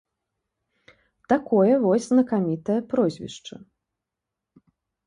[1.33, 3.55] Такое вось знакамітае прозвішча.